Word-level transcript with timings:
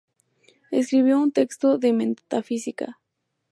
Escribió 0.71 1.19
un 1.19 1.31
texto 1.31 1.77
de 1.77 1.93
Metafísica. 1.93 2.99